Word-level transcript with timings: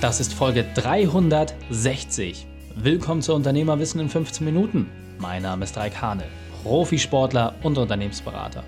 Das 0.00 0.20
ist 0.20 0.32
Folge 0.32 0.64
360. 0.76 2.46
Willkommen 2.76 3.20
zu 3.20 3.34
Unternehmerwissen 3.34 4.00
in 4.00 4.08
15 4.08 4.44
Minuten. 4.44 4.88
Mein 5.18 5.42
Name 5.42 5.64
ist 5.64 5.76
Raik 5.76 6.00
Hane, 6.00 6.22
Profisportler 6.62 7.56
und 7.64 7.76
Unternehmensberater. 7.76 8.62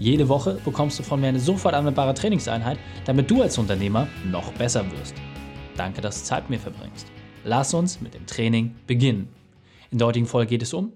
Jede 0.00 0.28
Woche 0.28 0.58
bekommst 0.64 0.98
du 0.98 1.04
von 1.04 1.20
mir 1.20 1.28
eine 1.28 1.38
sofort 1.38 1.76
anwendbare 1.76 2.12
Trainingseinheit, 2.12 2.80
damit 3.04 3.30
du 3.30 3.40
als 3.40 3.56
Unternehmer 3.56 4.08
noch 4.28 4.52
besser 4.54 4.84
wirst. 4.90 5.14
Danke, 5.76 6.00
dass 6.00 6.18
du 6.18 6.24
Zeit 6.24 6.50
mit 6.50 6.58
mir 6.58 6.64
verbringst. 6.72 7.06
Lass 7.44 7.72
uns 7.72 8.00
mit 8.00 8.14
dem 8.14 8.26
Training 8.26 8.74
beginnen. 8.88 9.28
In 9.92 9.98
der 9.98 10.08
heutigen 10.08 10.26
Folge 10.26 10.50
geht 10.50 10.62
es 10.62 10.74
um, 10.74 10.92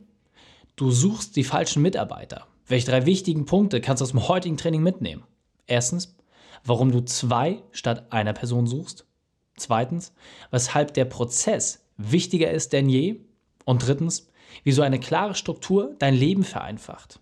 du 0.74 0.90
suchst 0.90 1.36
die 1.36 1.44
falschen 1.44 1.82
Mitarbeiter. 1.82 2.48
Welche 2.66 2.90
drei 2.90 3.06
wichtigen 3.06 3.44
Punkte 3.44 3.80
kannst 3.80 4.00
du 4.00 4.06
aus 4.06 4.10
dem 4.10 4.26
heutigen 4.26 4.56
Training 4.56 4.82
mitnehmen? 4.82 5.22
Erstens, 5.68 6.16
warum 6.64 6.90
du 6.90 7.04
zwei 7.04 7.62
statt 7.70 8.06
einer 8.10 8.32
Person 8.32 8.66
suchst. 8.66 9.04
Zweitens, 9.58 10.12
weshalb 10.50 10.94
der 10.94 11.04
Prozess 11.04 11.84
wichtiger 11.96 12.50
ist 12.50 12.72
denn 12.72 12.88
je. 12.88 13.20
Und 13.64 13.86
drittens, 13.86 14.30
wieso 14.64 14.82
eine 14.82 14.98
klare 14.98 15.34
Struktur 15.34 15.94
dein 15.98 16.14
Leben 16.14 16.44
vereinfacht. 16.44 17.20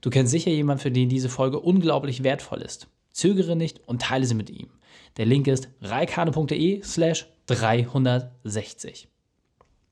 Du 0.00 0.10
kennst 0.10 0.32
sicher 0.32 0.50
jemanden, 0.50 0.82
für 0.82 0.90
den 0.90 1.08
diese 1.08 1.28
Folge 1.28 1.60
unglaublich 1.60 2.22
wertvoll 2.22 2.62
ist. 2.62 2.88
Zögere 3.12 3.56
nicht 3.56 3.80
und 3.86 4.02
teile 4.02 4.26
sie 4.26 4.34
mit 4.34 4.50
ihm. 4.50 4.68
Der 5.16 5.26
Link 5.26 5.46
ist 5.48 5.68
reikane.de 5.80 6.82
slash 6.82 7.26
360. 7.46 9.08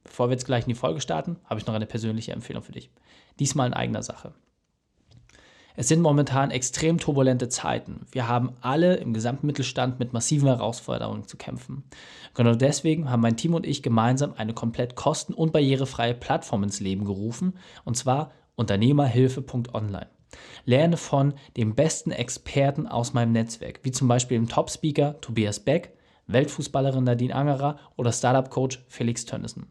Bevor 0.04 0.28
wir 0.28 0.32
jetzt 0.32 0.46
gleich 0.46 0.64
in 0.64 0.68
die 0.68 0.78
Folge 0.78 1.00
starten, 1.00 1.36
habe 1.44 1.58
ich 1.58 1.66
noch 1.66 1.74
eine 1.74 1.86
persönliche 1.86 2.32
Empfehlung 2.32 2.62
für 2.62 2.72
dich. 2.72 2.90
Diesmal 3.40 3.66
in 3.66 3.74
eigener 3.74 4.02
Sache. 4.02 4.34
Es 5.78 5.88
sind 5.88 6.00
momentan 6.00 6.50
extrem 6.50 6.96
turbulente 6.98 7.50
Zeiten. 7.50 8.06
Wir 8.10 8.26
haben 8.26 8.54
alle 8.62 8.96
im 8.96 9.12
gesamten 9.12 9.46
Mittelstand 9.46 9.98
mit 9.98 10.14
massiven 10.14 10.48
Herausforderungen 10.48 11.28
zu 11.28 11.36
kämpfen. 11.36 11.84
Genau 12.32 12.54
deswegen 12.54 13.10
haben 13.10 13.20
mein 13.20 13.36
Team 13.36 13.52
und 13.52 13.66
ich 13.66 13.82
gemeinsam 13.82 14.32
eine 14.38 14.54
komplett 14.54 14.94
kosten- 14.96 15.34
und 15.34 15.52
barrierefreie 15.52 16.14
Plattform 16.14 16.62
ins 16.62 16.80
Leben 16.80 17.04
gerufen, 17.04 17.58
und 17.84 17.96
zwar 17.96 18.32
unternehmerhilfe.online. 18.54 20.08
Lerne 20.64 20.96
von 20.96 21.34
den 21.58 21.74
besten 21.74 22.10
Experten 22.10 22.86
aus 22.86 23.12
meinem 23.12 23.32
Netzwerk, 23.32 23.80
wie 23.82 23.92
zum 23.92 24.08
Beispiel 24.08 24.38
dem 24.38 24.48
Top-Speaker 24.48 25.20
Tobias 25.20 25.60
Beck, 25.60 25.92
Weltfußballerin 26.26 27.04
Nadine 27.04 27.34
Angerer 27.34 27.78
oder 27.96 28.12
Startup-Coach 28.12 28.82
Felix 28.88 29.26
Tönnissen. 29.26 29.66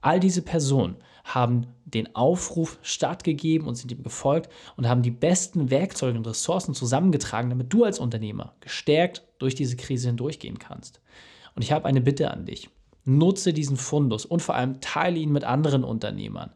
All 0.00 0.20
diese 0.20 0.42
Personen 0.42 0.96
haben 1.24 1.66
den 1.86 2.14
Aufruf 2.14 2.78
stattgegeben 2.82 3.66
und 3.66 3.76
sind 3.76 3.90
ihm 3.90 4.02
gefolgt 4.02 4.52
und 4.76 4.88
haben 4.88 5.02
die 5.02 5.10
besten 5.10 5.70
Werkzeuge 5.70 6.18
und 6.18 6.26
Ressourcen 6.26 6.74
zusammengetragen, 6.74 7.50
damit 7.50 7.72
du 7.72 7.84
als 7.84 7.98
Unternehmer 7.98 8.54
gestärkt 8.60 9.22
durch 9.38 9.54
diese 9.54 9.76
Krise 9.76 10.08
hindurchgehen 10.08 10.58
kannst. 10.58 11.00
Und 11.56 11.62
ich 11.62 11.72
habe 11.72 11.86
eine 11.86 12.02
Bitte 12.02 12.30
an 12.30 12.44
dich. 12.44 12.68
Nutze 13.04 13.52
diesen 13.52 13.76
Fundus 13.76 14.24
und 14.24 14.40
vor 14.40 14.54
allem 14.54 14.80
teile 14.80 15.18
ihn 15.18 15.32
mit 15.32 15.44
anderen 15.44 15.84
Unternehmern. 15.84 16.52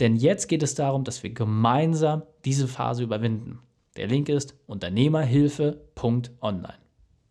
Denn 0.00 0.16
jetzt 0.16 0.48
geht 0.48 0.62
es 0.62 0.74
darum, 0.74 1.04
dass 1.04 1.22
wir 1.22 1.30
gemeinsam 1.30 2.22
diese 2.44 2.68
Phase 2.68 3.02
überwinden. 3.02 3.60
Der 3.96 4.06
Link 4.06 4.28
ist 4.28 4.54
unternehmerhilfe.online. 4.66 6.78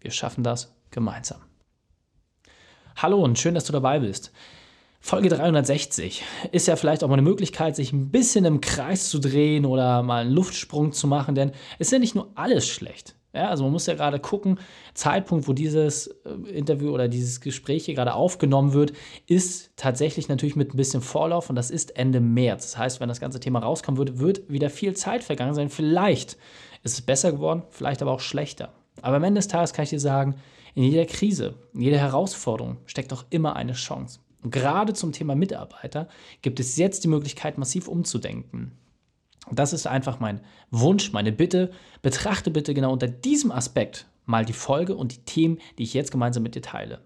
Wir 0.01 0.11
schaffen 0.11 0.43
das 0.43 0.75
gemeinsam. 0.91 1.41
Hallo 2.95 3.23
und 3.23 3.39
schön, 3.39 3.55
dass 3.55 3.65
du 3.65 3.73
dabei 3.73 3.99
bist. 3.99 4.31
Folge 5.02 5.30
360 5.30 6.23
ist 6.52 6.67
ja 6.67 6.75
vielleicht 6.75 7.03
auch 7.03 7.08
mal 7.08 7.14
eine 7.14 7.22
Möglichkeit, 7.22 7.75
sich 7.75 7.94
ein 7.94 8.11
bisschen 8.11 8.45
im 8.45 8.61
Kreis 8.61 9.09
zu 9.09 9.19
drehen 9.19 9.66
oder 9.66 10.03
mal 10.03 10.22
einen 10.22 10.31
Luftsprung 10.31 10.92
zu 10.92 11.08
machen, 11.08 11.36
denn 11.36 11.52
es 11.80 11.88
ist 11.88 11.94
ja 11.94 12.00
nicht 12.00 12.16
nur 12.16 12.31
alles 12.36 12.67
schlecht. 12.67 13.16
Ja, 13.33 13.50
also 13.50 13.64
man 13.64 13.72
muss 13.72 13.86
ja 13.86 13.94
gerade 13.94 14.20
gucken, 14.20 14.59
Zeitpunkt, 14.95 15.47
wo 15.47 15.53
dieses 15.53 16.08
äh, 16.08 16.50
Interview 16.52 16.92
oder 16.92 17.08
dieses 17.08 17.42
Gespräch 17.42 17.86
hier 17.86 17.94
gerade 17.94 18.16
aufgenommen 18.16 18.73
wird, 18.73 18.94
ist 19.27 19.72
tatsächlich 19.75 20.30
natürlich 20.30 20.55
mit 20.55 20.73
ein 20.73 20.77
bisschen 20.77 21.02
Vorlauf 21.02 21.50
und 21.50 21.55
das 21.55 21.70
ist 21.70 21.95
Ende 21.95 22.22
März. 22.22 22.72
Das 22.72 22.77
heißt, 22.77 23.00
wenn 23.00 23.08
das 23.08 23.20
ganze 23.20 23.39
Thema 23.39 23.59
rauskommen 23.59 23.99
würde, 23.99 24.20
wird 24.20 24.49
wieder 24.52 24.71
viel 24.71 24.95
Zeit 24.95 25.23
vergangen 25.23 25.54
sein. 25.54 25.70
Vielleicht 25.70 26.38
ist 26.83 26.93
es 26.93 27.02
besser 27.02 27.32
geworden, 27.32 27.64
vielleicht 27.70 28.02
aber 28.02 28.11
auch 28.11 28.20
schlechter. 28.20 28.73
Aber 29.04 29.17
am 29.17 29.23
Ende 29.23 29.39
des 29.39 29.48
Tages 29.48 29.73
kann 29.73 29.83
ich 29.83 29.92
dir 29.92 29.99
sagen, 29.99 30.36
in 30.73 30.83
jeder 30.83 31.05
Krise, 31.05 31.54
in 31.73 31.82
jeder 31.82 31.99
Herausforderung 31.99 32.77
steckt 32.88 33.14
auch 33.14 33.26
immer 33.30 33.55
eine 33.55 33.73
Chance. 33.73 34.20
Und 34.42 34.52
gerade 34.52 34.94
zum 34.94 35.11
Thema 35.11 35.36
Mitarbeiter 35.36 36.08
gibt 36.42 36.60
es 36.60 36.77
jetzt 36.77 37.04
die 37.04 37.10
Möglichkeit, 37.10 37.58
massiv 37.58 37.88
umzudenken. 37.88 38.72
Das 39.52 39.73
ist 39.73 39.88
einfach 39.88 40.20
mein 40.20 40.42
Wunsch, 40.70 41.11
meine 41.11 41.32
Bitte. 41.32 41.72
Betrachte 42.02 42.52
bitte 42.52 42.73
genau 42.73 42.94
unter 42.94 43.08
diesem 43.08 43.52
Aspekt 43.52 44.08
mal 44.26 44.45
die 44.45 44.54
Folge 44.54 44.95
und 44.95 45.14
die 45.14 45.26
Themen, 45.26 45.60
die 45.77 45.83
ich 45.83 45.94
jetzt 45.94 46.11
gemeinsam 46.11 46.44
mit 46.44 46.55
dir 46.55 46.61
teile. 46.61 47.02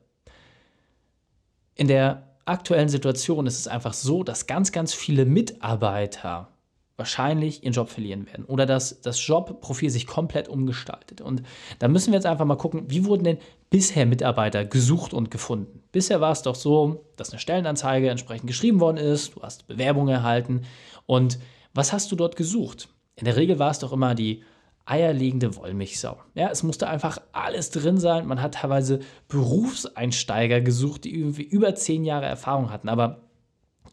In 1.76 1.88
der 1.88 2.38
aktuellen 2.46 2.90
Situation 2.90 3.48
ist 3.48 3.60
es 3.60 3.68
einfach 3.68 3.94
so, 3.94 4.24
dass 4.24 4.46
ganz, 4.46 4.72
ganz 4.72 4.94
viele 4.94 5.26
Mitarbeiter 5.26 6.53
wahrscheinlich 6.96 7.64
ihren 7.64 7.74
Job 7.74 7.90
verlieren 7.90 8.28
werden 8.28 8.46
oder 8.46 8.66
dass 8.66 9.02
das 9.02 9.26
Jobprofil 9.26 9.90
sich 9.90 10.06
komplett 10.06 10.48
umgestaltet. 10.48 11.22
Und 11.22 11.42
da 11.80 11.88
müssen 11.88 12.12
wir 12.12 12.18
jetzt 12.18 12.26
einfach 12.26 12.46
mal 12.46 12.56
gucken, 12.56 12.84
wie 12.88 13.06
wurden 13.06 13.24
denn 13.24 13.38
bisher 13.72 14.06
Mitarbeiter 14.06 14.64
gesucht 14.64 15.14
und 15.14 15.32
gefunden? 15.32 15.82
Bisher 15.92 16.22
war 16.22 16.32
es 16.32 16.44
doch 16.44 16.56
so, 16.56 17.06
dass 17.16 17.32
eine 17.32 17.40
Stellenanzeige 17.40 18.10
entsprechend 18.10 18.48
geschrieben 18.48 18.80
worden 18.80 18.98
ist, 18.98 19.36
du 19.36 19.42
hast 19.42 19.68
Bewerbungen 19.68 20.14
erhalten 20.14 20.62
und 21.08 21.40
was 21.74 21.94
hast 21.94 22.12
du 22.12 22.16
dort 22.16 22.36
gesucht? 22.36 22.90
In 23.16 23.26
der 23.26 23.36
Regel 23.36 23.58
war 23.58 23.72
es 23.72 23.80
doch 23.80 23.92
immer 23.92 24.14
die 24.14 24.44
eierlegende 24.86 25.56
Wollmilchsau. 25.56 26.18
Ja, 26.36 26.50
es 26.50 26.62
musste 26.62 26.88
einfach 26.88 27.20
alles 27.32 27.72
drin 27.72 27.98
sein. 27.98 28.28
Man 28.28 28.42
hat 28.42 28.56
teilweise 28.56 29.00
Berufseinsteiger 29.28 30.62
gesucht, 30.62 31.06
die 31.06 31.16
irgendwie 31.16 31.44
über 31.44 31.74
zehn 31.74 32.04
Jahre 32.04 32.26
Erfahrung 32.26 32.70
hatten. 32.70 32.90
Aber 32.90 33.22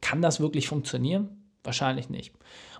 kann 0.00 0.20
das 0.20 0.40
wirklich 0.40 0.68
funktionieren? 0.68 1.39
Wahrscheinlich 1.62 2.08
nicht. 2.08 2.32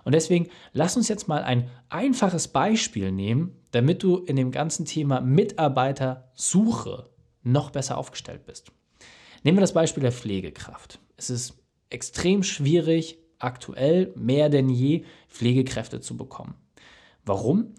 Und 0.03 0.13
deswegen 0.13 0.47
lass 0.73 0.97
uns 0.97 1.07
jetzt 1.07 1.27
mal 1.27 1.43
ein 1.43 1.69
einfaches 1.89 2.47
Beispiel 2.47 3.11
nehmen, 3.11 3.55
damit 3.71 4.01
du 4.03 4.17
in 4.17 4.35
dem 4.35 4.51
ganzen 4.51 4.85
Thema 4.85 5.21
Mitarbeitersuche 5.21 7.09
noch 7.43 7.69
besser 7.69 7.97
aufgestellt 7.97 8.45
bist. 8.45 8.71
Nehmen 9.43 9.57
wir 9.57 9.61
das 9.61 9.73
Beispiel 9.73 10.01
der 10.01 10.11
Pflegekraft. 10.11 10.99
Es 11.17 11.29
ist 11.29 11.53
extrem 11.89 12.43
schwierig, 12.43 13.19
aktuell 13.39 14.13
mehr 14.15 14.49
denn 14.49 14.69
je 14.69 15.03
Pflegekräfte 15.27 15.99
zu 15.99 16.17
bekommen. 16.17 16.55
Warum? 17.25 17.73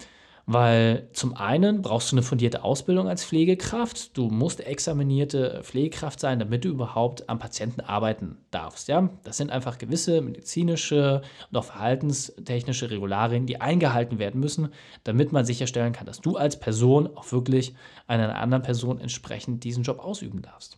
Weil 0.44 1.08
zum 1.12 1.36
einen 1.36 1.82
brauchst 1.82 2.10
du 2.10 2.16
eine 2.16 2.24
fundierte 2.24 2.64
Ausbildung 2.64 3.08
als 3.08 3.24
Pflegekraft. 3.24 4.16
Du 4.16 4.28
musst 4.28 4.60
examinierte 4.60 5.60
Pflegekraft 5.62 6.18
sein, 6.18 6.40
damit 6.40 6.64
du 6.64 6.68
überhaupt 6.68 7.28
am 7.28 7.38
Patienten 7.38 7.80
arbeiten 7.80 8.38
darfst. 8.50 8.88
Ja? 8.88 9.08
Das 9.22 9.36
sind 9.36 9.52
einfach 9.52 9.78
gewisse 9.78 10.20
medizinische 10.20 11.22
und 11.50 11.56
auch 11.56 11.64
verhaltenstechnische 11.64 12.90
Regularien, 12.90 13.46
die 13.46 13.60
eingehalten 13.60 14.18
werden 14.18 14.40
müssen, 14.40 14.70
damit 15.04 15.30
man 15.30 15.44
sicherstellen 15.44 15.92
kann, 15.92 16.06
dass 16.06 16.20
du 16.20 16.36
als 16.36 16.58
Person 16.58 17.16
auch 17.16 17.30
wirklich 17.30 17.74
einer 18.08 18.36
anderen 18.36 18.64
Person 18.64 18.98
entsprechend 19.00 19.62
diesen 19.62 19.84
Job 19.84 20.00
ausüben 20.00 20.42
darfst. 20.42 20.76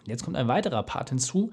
Und 0.00 0.08
jetzt 0.08 0.24
kommt 0.24 0.36
ein 0.36 0.48
weiterer 0.48 0.82
Part 0.82 1.10
hinzu. 1.10 1.50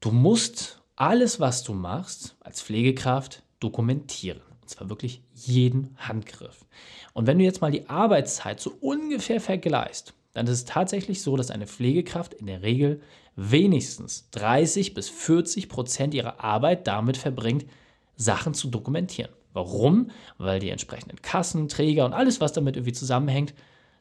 Du 0.00 0.10
musst 0.10 0.82
alles, 0.96 1.38
was 1.38 1.62
du 1.62 1.74
machst 1.74 2.36
als 2.40 2.60
Pflegekraft, 2.60 3.44
dokumentieren. 3.60 4.40
Und 4.68 4.72
zwar 4.74 4.90
wirklich 4.90 5.22
jeden 5.32 5.96
Handgriff. 5.96 6.66
Und 7.14 7.26
wenn 7.26 7.38
du 7.38 7.44
jetzt 7.44 7.62
mal 7.62 7.70
die 7.70 7.88
Arbeitszeit 7.88 8.60
so 8.60 8.74
ungefähr 8.80 9.40
vergleichst, 9.40 10.12
dann 10.34 10.46
ist 10.46 10.52
es 10.52 10.64
tatsächlich 10.66 11.22
so, 11.22 11.38
dass 11.38 11.50
eine 11.50 11.66
Pflegekraft 11.66 12.34
in 12.34 12.44
der 12.44 12.60
Regel 12.60 13.00
wenigstens 13.34 14.28
30 14.32 14.92
bis 14.92 15.08
40 15.08 15.70
Prozent 15.70 16.12
ihrer 16.12 16.44
Arbeit 16.44 16.86
damit 16.86 17.16
verbringt, 17.16 17.64
Sachen 18.16 18.52
zu 18.52 18.68
dokumentieren. 18.68 19.32
Warum? 19.54 20.10
Weil 20.36 20.60
die 20.60 20.68
entsprechenden 20.68 21.22
Kassen, 21.22 21.68
Träger 21.68 22.04
und 22.04 22.12
alles, 22.12 22.42
was 22.42 22.52
damit 22.52 22.76
irgendwie 22.76 22.92
zusammenhängt, 22.92 23.54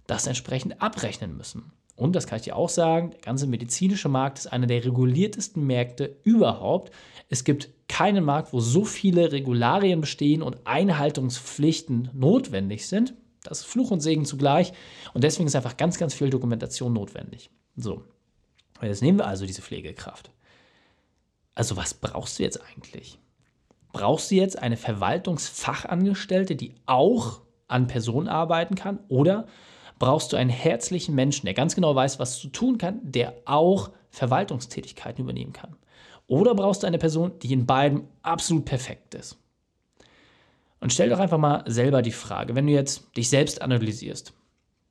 das 0.06 0.27
entsprechend 0.27 0.81
abrechnen 0.81 1.38
müssen. 1.38 1.71
Und 1.97 2.15
das 2.15 2.27
kann 2.27 2.38
ich 2.38 2.44
dir 2.44 2.55
auch 2.55 2.69
sagen, 2.69 3.09
der 3.09 3.21
ganze 3.21 3.47
medizinische 3.47 4.07
Markt 4.07 4.38
ist 4.38 4.47
einer 4.47 4.67
der 4.67 4.85
reguliertesten 4.85 5.65
Märkte 5.65 6.15
überhaupt. 6.23 6.94
Es 7.27 7.44
gibt 7.44 7.69
keinen 7.89 8.23
Markt, 8.23 8.53
wo 8.53 8.59
so 8.59 8.85
viele 8.85 9.31
Regularien 9.31 9.99
bestehen 9.99 10.44
und 10.44 10.65
Einhaltungspflichten 10.65 12.11
notwendig 12.13 12.88
sind. 12.88 13.15
Das 13.44 13.61
ist 13.61 13.65
Fluch 13.65 13.89
und 13.89 14.01
Segen 14.01 14.25
zugleich. 14.25 14.73
Und 15.15 15.23
deswegen 15.23 15.47
ist 15.47 15.55
einfach 15.55 15.75
ganz, 15.75 15.97
ganz 15.97 16.13
viel 16.13 16.29
Dokumentation 16.29 16.94
notwendig. 16.94 17.49
So, 17.75 18.03
jetzt 18.81 19.01
nehmen 19.01 19.17
wir 19.17 19.27
also 19.27 19.47
diese 19.47 19.63
Pflegekraft. 19.63 20.29
Also 21.55 21.77
was 21.77 21.95
brauchst 21.95 22.38
du 22.38 22.43
jetzt 22.43 22.61
eigentlich? 22.61 23.17
Brauchst 23.91 24.29
du 24.29 24.35
jetzt 24.35 24.59
eine 24.59 24.77
Verwaltungsfachangestellte, 24.77 26.55
die 26.55 26.75
auch 26.85 27.41
an 27.67 27.88
Personen 27.88 28.27
arbeiten 28.27 28.75
kann? 28.75 29.00
Oder 29.07 29.47
brauchst 29.99 30.33
du 30.33 30.38
einen 30.38 30.49
herzlichen 30.49 31.15
Menschen, 31.15 31.45
der 31.45 31.53
ganz 31.53 31.75
genau 31.75 31.95
weiß, 31.95 32.19
was 32.19 32.39
zu 32.39 32.49
tun 32.49 32.77
kann, 32.77 32.99
der 33.03 33.33
auch 33.45 33.91
Verwaltungstätigkeiten 34.09 35.23
übernehmen 35.23 35.53
kann. 35.53 35.75
Oder 36.27 36.55
brauchst 36.55 36.83
du 36.83 36.88
eine 36.88 36.97
Person, 36.97 37.31
die 37.41 37.53
in 37.53 37.65
beiden 37.65 38.03
absolut 38.21 38.65
perfekt 38.65 39.15
ist. 39.15 39.38
Und 40.79 40.94
stell 40.94 41.09
doch 41.09 41.19
einfach 41.19 41.38
mal 41.38 41.63
selber 41.67 42.01
die 42.01 42.11
Frage, 42.11 42.53
wenn 42.53 42.67
du 42.67 42.73
jetzt 42.73 43.15
dich 43.15 43.29
selbst 43.29 43.61
analysierst, 43.61 44.33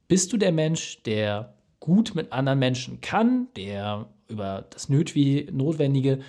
bist 0.09 0.33
du 0.33 0.37
der 0.37 0.53
Mensch, 0.53 1.03
der 1.05 1.55
gut 1.81 2.15
mit 2.15 2.33
anderen 2.33 2.59
Menschen 2.59 3.01
kann, 3.01 3.49
der 3.57 4.09
über 4.29 4.67
das 4.71 4.89
notwendige 4.89 6.21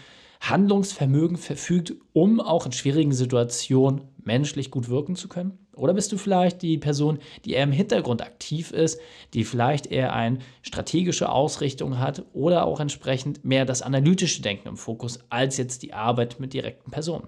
Handlungsvermögen 0.41 1.38
verfügt, 1.38 1.95
um 2.13 2.39
auch 2.39 2.65
in 2.65 2.71
schwierigen 2.71 3.13
Situationen 3.13 4.01
menschlich 4.23 4.69
gut 4.69 4.89
wirken 4.89 5.15
zu 5.15 5.27
können? 5.27 5.57
Oder 5.77 5.94
bist 5.94 6.12
du 6.12 6.18
vielleicht 6.18 6.62
die 6.62 6.77
Person, 6.77 7.19
die 7.45 7.53
eher 7.53 7.63
im 7.63 7.71
Hintergrund 7.71 8.21
aktiv 8.21 8.71
ist, 8.71 9.00
die 9.33 9.44
vielleicht 9.44 9.88
eher 9.88 10.13
eine 10.13 10.39
strategische 10.62 11.29
Ausrichtung 11.29 12.00
hat 12.00 12.25
oder 12.33 12.65
auch 12.65 12.79
entsprechend 12.79 13.45
mehr 13.45 13.65
das 13.65 13.81
analytische 13.81 14.41
Denken 14.41 14.68
im 14.68 14.77
Fokus 14.77 15.19
als 15.29 15.57
jetzt 15.57 15.83
die 15.83 15.94
Arbeit 15.94 16.39
mit 16.39 16.53
direkten 16.53 16.91
Personen? 16.91 17.27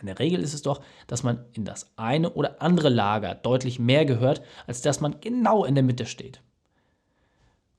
In 0.00 0.06
der 0.06 0.18
Regel 0.18 0.40
ist 0.40 0.54
es 0.54 0.62
doch, 0.62 0.82
dass 1.06 1.22
man 1.22 1.44
in 1.52 1.64
das 1.64 1.90
eine 1.96 2.30
oder 2.34 2.60
andere 2.60 2.88
Lager 2.88 3.34
deutlich 3.34 3.78
mehr 3.78 4.04
gehört, 4.04 4.42
als 4.66 4.82
dass 4.82 5.00
man 5.00 5.20
genau 5.20 5.64
in 5.64 5.74
der 5.74 5.84
Mitte 5.84 6.06
steht. 6.06 6.42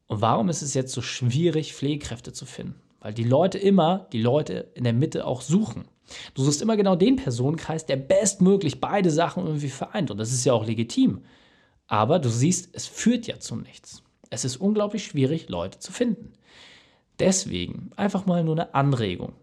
Und 0.07 0.21
warum 0.21 0.49
ist 0.49 0.61
es 0.61 0.73
jetzt 0.73 0.93
so 0.93 1.01
schwierig, 1.01 1.73
Pflegekräfte 1.73 2.33
zu 2.33 2.45
finden? 2.45 2.81
Weil 2.99 3.13
die 3.13 3.23
Leute 3.23 3.57
immer 3.57 4.07
die 4.11 4.21
Leute 4.21 4.71
in 4.73 4.83
der 4.83 4.93
Mitte 4.93 5.25
auch 5.25 5.41
suchen. 5.41 5.87
Du 6.33 6.43
suchst 6.43 6.61
immer 6.61 6.77
genau 6.77 6.95
den 6.95 7.15
Personenkreis, 7.15 7.85
der 7.85 7.97
bestmöglich 7.97 8.79
beide 8.79 9.09
Sachen 9.11 9.45
irgendwie 9.45 9.69
vereint. 9.69 10.11
Und 10.11 10.17
das 10.17 10.31
ist 10.31 10.45
ja 10.45 10.53
auch 10.53 10.65
legitim. 10.65 11.23
Aber 11.87 12.19
du 12.19 12.29
siehst, 12.29 12.69
es 12.73 12.87
führt 12.87 13.27
ja 13.27 13.39
zu 13.39 13.55
nichts. 13.55 14.03
Es 14.29 14.45
ist 14.45 14.57
unglaublich 14.57 15.05
schwierig, 15.05 15.49
Leute 15.49 15.79
zu 15.79 15.91
finden. 15.91 16.33
Deswegen 17.19 17.91
einfach 17.95 18.25
mal 18.25 18.43
nur 18.43 18.55
eine 18.55 18.73
Anregung. 18.73 19.33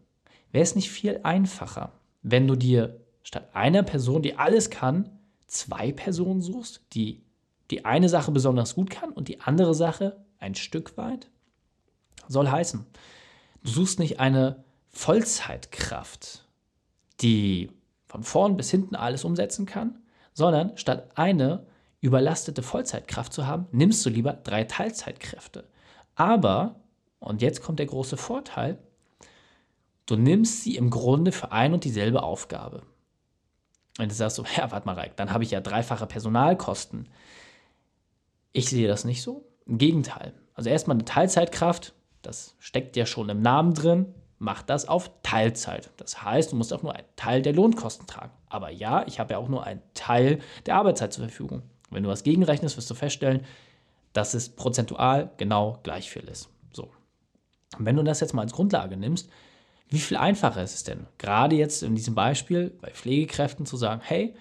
Wäre 0.50 0.62
es 0.64 0.74
nicht 0.74 0.90
viel 0.90 1.20
einfacher, 1.22 1.92
wenn 2.22 2.46
du 2.46 2.56
dir 2.56 3.00
statt 3.22 3.50
einer 3.54 3.82
Person, 3.82 4.22
die 4.22 4.36
alles 4.36 4.70
kann, 4.70 5.08
zwei 5.46 5.92
Personen 5.92 6.42
suchst, 6.42 6.82
die 6.92 7.22
die 7.70 7.86
eine 7.86 8.10
Sache 8.10 8.32
besonders 8.32 8.74
gut 8.74 8.90
kann 8.90 9.12
und 9.12 9.28
die 9.28 9.40
andere 9.40 9.74
Sache 9.74 10.22
ein 10.38 10.54
Stück 10.54 10.98
weit? 10.98 11.30
Soll 12.28 12.50
heißen, 12.50 12.84
Du 13.64 13.70
suchst 13.70 14.00
nicht 14.00 14.18
eine 14.18 14.64
Vollzeitkraft, 14.90 16.41
die 17.22 17.70
von 18.06 18.22
vorn 18.22 18.56
bis 18.56 18.70
hinten 18.70 18.94
alles 18.94 19.24
umsetzen 19.24 19.66
kann, 19.66 19.98
sondern 20.34 20.76
statt 20.76 21.10
eine 21.14 21.66
überlastete 22.00 22.62
Vollzeitkraft 22.62 23.32
zu 23.32 23.46
haben, 23.46 23.66
nimmst 23.70 24.04
du 24.04 24.10
lieber 24.10 24.32
drei 24.32 24.64
Teilzeitkräfte. 24.64 25.68
Aber, 26.14 26.80
und 27.20 27.40
jetzt 27.42 27.62
kommt 27.62 27.78
der 27.78 27.86
große 27.86 28.16
Vorteil, 28.16 28.78
du 30.06 30.16
nimmst 30.16 30.62
sie 30.62 30.76
im 30.76 30.90
Grunde 30.90 31.32
für 31.32 31.52
ein 31.52 31.72
und 31.72 31.84
dieselbe 31.84 32.22
Aufgabe. 32.22 32.82
Und 33.98 34.10
du 34.10 34.14
sagst 34.14 34.36
so, 34.36 34.44
ja, 34.56 34.70
warte 34.70 34.86
mal, 34.86 34.94
Reik, 34.94 35.16
dann 35.16 35.32
habe 35.32 35.44
ich 35.44 35.52
ja 35.52 35.60
dreifache 35.60 36.06
Personalkosten. 36.06 37.08
Ich 38.52 38.68
sehe 38.68 38.88
das 38.88 39.04
nicht 39.04 39.22
so. 39.22 39.48
Im 39.64 39.78
Gegenteil. 39.78 40.34
Also 40.54 40.68
erstmal 40.68 40.96
eine 40.96 41.04
Teilzeitkraft, 41.04 41.94
das 42.20 42.56
steckt 42.58 42.96
ja 42.96 43.06
schon 43.06 43.28
im 43.28 43.40
Namen 43.40 43.74
drin, 43.74 44.12
mach 44.42 44.62
das 44.62 44.88
auf 44.88 45.10
Teilzeit. 45.22 45.90
Das 45.96 46.22
heißt, 46.22 46.50
du 46.50 46.56
musst 46.56 46.72
auch 46.72 46.82
nur 46.82 46.94
einen 46.94 47.06
Teil 47.14 47.42
der 47.42 47.52
Lohnkosten 47.52 48.08
tragen. 48.08 48.32
Aber 48.48 48.70
ja, 48.70 49.06
ich 49.06 49.20
habe 49.20 49.34
ja 49.34 49.38
auch 49.38 49.48
nur 49.48 49.64
einen 49.64 49.82
Teil 49.94 50.40
der 50.66 50.74
Arbeitszeit 50.74 51.12
zur 51.12 51.24
Verfügung. 51.24 51.62
Wenn 51.90 52.02
du 52.02 52.08
was 52.08 52.24
gegenrechnest, 52.24 52.76
wirst 52.76 52.90
du 52.90 52.94
feststellen, 52.94 53.44
dass 54.12 54.34
es 54.34 54.48
prozentual 54.48 55.30
genau 55.36 55.78
gleich 55.84 56.10
viel 56.10 56.24
ist. 56.24 56.48
So. 56.72 56.90
Und 57.78 57.86
wenn 57.86 57.94
du 57.94 58.02
das 58.02 58.18
jetzt 58.18 58.34
mal 58.34 58.42
als 58.42 58.52
Grundlage 58.52 58.96
nimmst, 58.96 59.30
wie 59.88 60.00
viel 60.00 60.16
einfacher 60.16 60.62
ist 60.62 60.74
es 60.74 60.84
denn, 60.84 61.06
gerade 61.18 61.54
jetzt 61.54 61.84
in 61.84 61.94
diesem 61.94 62.16
Beispiel 62.16 62.70
bei 62.80 62.90
Pflegekräften 62.90 63.64
zu 63.64 63.76
sagen, 63.76 64.00
hey, 64.02 64.34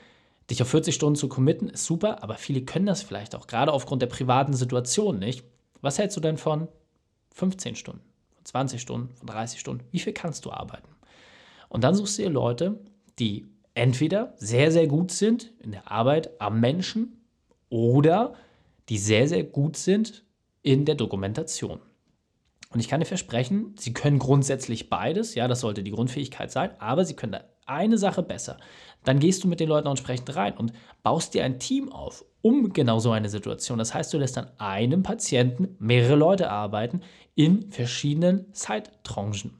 dich 0.49 0.63
auf 0.63 0.69
40 0.69 0.95
Stunden 0.95 1.15
zu 1.15 1.29
committen, 1.29 1.69
ist 1.69 1.85
super, 1.85 2.23
aber 2.23 2.35
viele 2.35 2.63
können 2.63 2.87
das 2.87 3.03
vielleicht 3.03 3.35
auch, 3.35 3.45
gerade 3.45 3.71
aufgrund 3.71 4.01
der 4.01 4.07
privaten 4.07 4.53
Situation 4.53 5.19
nicht. 5.19 5.43
Was 5.81 5.99
hältst 5.99 6.17
du 6.17 6.21
denn 6.21 6.37
von 6.37 6.69
15 7.35 7.75
Stunden, 7.75 8.01
von 8.41 8.45
20 8.45 8.81
Stunden, 8.81 9.15
von 9.15 9.27
30 9.27 9.59
Stunden. 9.59 9.85
Wie 9.91 9.99
viel 9.99 10.13
kannst 10.13 10.45
du 10.45 10.51
arbeiten? 10.51 10.87
Und 11.69 11.83
dann 11.83 11.95
suchst 11.95 12.17
du 12.17 12.23
dir 12.23 12.29
Leute, 12.29 12.79
die 13.19 13.47
entweder 13.73 14.33
sehr, 14.37 14.71
sehr 14.71 14.87
gut 14.87 15.11
sind 15.11 15.51
in 15.59 15.71
der 15.71 15.89
Arbeit 15.91 16.41
am 16.41 16.59
Menschen 16.59 17.21
oder 17.69 18.33
die 18.89 18.97
sehr, 18.97 19.27
sehr 19.27 19.43
gut 19.43 19.77
sind 19.77 20.25
in 20.61 20.85
der 20.85 20.95
Dokumentation. 20.95 21.79
Und 22.69 22.79
ich 22.79 22.87
kann 22.87 22.99
dir 22.99 23.05
versprechen, 23.05 23.75
sie 23.77 23.93
können 23.93 24.19
grundsätzlich 24.19 24.89
beides, 24.89 25.35
ja, 25.35 25.47
das 25.47 25.59
sollte 25.61 25.83
die 25.83 25.91
Grundfähigkeit 25.91 26.51
sein, 26.51 26.71
aber 26.79 27.05
sie 27.05 27.15
können 27.15 27.33
da 27.33 27.43
eine 27.71 27.97
Sache 27.97 28.23
besser. 28.23 28.57
Dann 29.03 29.19
gehst 29.19 29.43
du 29.43 29.47
mit 29.47 29.59
den 29.59 29.69
Leuten 29.69 29.87
auch 29.87 29.91
entsprechend 29.91 30.35
rein 30.35 30.57
und 30.57 30.73
baust 31.03 31.33
dir 31.33 31.43
ein 31.43 31.59
Team 31.59 31.91
auf 31.91 32.23
um 32.41 32.73
genau 32.73 32.99
so 32.99 33.11
eine 33.11 33.29
Situation. 33.29 33.77
Das 33.77 33.93
heißt, 33.93 34.13
du 34.13 34.17
lässt 34.17 34.37
an 34.37 34.47
einem 34.57 35.03
Patienten 35.03 35.75
mehrere 35.79 36.15
Leute 36.15 36.49
arbeiten 36.49 37.01
in 37.35 37.71
verschiedenen 37.71 38.53
Zeittranchen. 38.53 39.57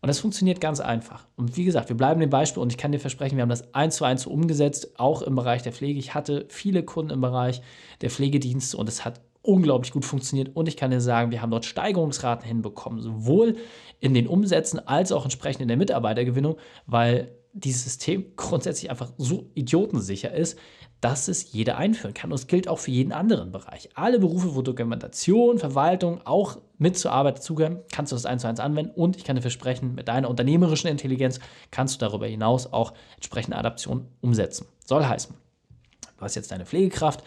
Und 0.00 0.08
das 0.08 0.18
funktioniert 0.18 0.60
ganz 0.60 0.80
einfach. 0.80 1.26
Und 1.34 1.56
wie 1.56 1.64
gesagt, 1.64 1.88
wir 1.88 1.96
bleiben 1.96 2.20
im 2.20 2.28
Beispiel 2.28 2.62
und 2.62 2.70
ich 2.70 2.76
kann 2.76 2.92
dir 2.92 2.98
versprechen, 2.98 3.36
wir 3.36 3.42
haben 3.42 3.48
das 3.48 3.72
eins 3.72 3.96
zu 3.96 4.04
eins 4.04 4.26
umgesetzt, 4.26 5.00
auch 5.00 5.22
im 5.22 5.34
Bereich 5.34 5.62
der 5.62 5.72
Pflege. 5.72 5.98
Ich 5.98 6.12
hatte 6.12 6.44
viele 6.50 6.82
Kunden 6.82 7.12
im 7.12 7.22
Bereich 7.22 7.62
der 8.02 8.10
Pflegedienste 8.10 8.76
und 8.76 8.86
es 8.86 9.06
hat 9.06 9.22
unglaublich 9.44 9.92
gut 9.92 10.04
funktioniert. 10.04 10.56
Und 10.56 10.68
ich 10.68 10.76
kann 10.76 10.90
dir 10.90 11.00
sagen, 11.00 11.30
wir 11.30 11.42
haben 11.42 11.50
dort 11.50 11.64
Steigerungsraten 11.64 12.46
hinbekommen, 12.46 13.00
sowohl 13.00 13.56
in 14.00 14.14
den 14.14 14.26
Umsätzen 14.26 14.86
als 14.86 15.12
auch 15.12 15.24
entsprechend 15.24 15.62
in 15.62 15.68
der 15.68 15.76
Mitarbeitergewinnung, 15.76 16.56
weil 16.86 17.30
dieses 17.52 17.84
System 17.84 18.32
grundsätzlich 18.36 18.90
einfach 18.90 19.12
so 19.16 19.50
idiotensicher 19.54 20.32
ist, 20.32 20.58
dass 21.00 21.28
es 21.28 21.52
jeder 21.52 21.76
einführen 21.76 22.14
kann. 22.14 22.32
Und 22.32 22.38
es 22.38 22.46
gilt 22.46 22.66
auch 22.66 22.78
für 22.78 22.90
jeden 22.90 23.12
anderen 23.12 23.52
Bereich. 23.52 23.90
Alle 23.94 24.18
Berufe, 24.18 24.56
wo 24.56 24.62
Dokumentation, 24.62 25.58
Verwaltung 25.58 26.22
auch 26.24 26.58
mit 26.78 26.98
zur 26.98 27.12
Arbeit 27.12 27.38
dazugehören, 27.38 27.80
kannst 27.92 28.10
du 28.10 28.16
das 28.16 28.26
eins 28.26 28.42
zu 28.42 28.48
eins 28.48 28.58
anwenden. 28.58 28.92
Und 28.94 29.16
ich 29.16 29.24
kann 29.24 29.36
dir 29.36 29.42
versprechen, 29.42 29.94
mit 29.94 30.08
deiner 30.08 30.30
unternehmerischen 30.30 30.88
Intelligenz 30.88 31.40
kannst 31.70 31.96
du 31.96 32.06
darüber 32.06 32.26
hinaus 32.26 32.72
auch 32.72 32.94
entsprechende 33.16 33.58
Adaptionen 33.58 34.08
umsetzen. 34.22 34.66
Soll 34.84 35.04
heißen, 35.04 35.34
du 36.16 36.24
hast 36.24 36.34
jetzt 36.34 36.50
deine 36.50 36.64
Pflegekraft 36.64 37.22